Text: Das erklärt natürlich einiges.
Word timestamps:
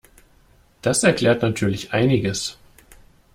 Das 0.81 1.03
erklärt 1.03 1.43
natürlich 1.43 1.93
einiges. 1.93 2.57